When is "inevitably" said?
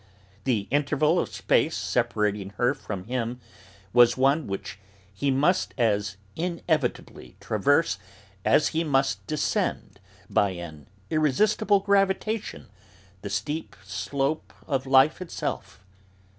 6.35-7.35